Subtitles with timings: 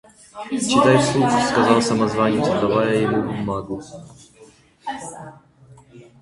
[0.67, 3.83] «Читай вслух»,– сказал самозванец, отдавая ему бумагу.